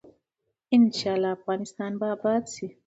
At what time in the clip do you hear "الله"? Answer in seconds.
1.15-1.31